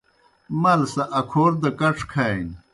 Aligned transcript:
مال 0.61 0.81
سہ 0.93 1.03
اکھور 1.19 1.51
دہ 1.61 1.69
کڇ 1.79 1.97
کھانیْ۔ 2.11 2.53